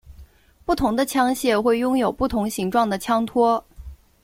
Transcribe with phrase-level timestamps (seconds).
[0.65, 3.63] 不同的枪械会拥有不同形状的枪托。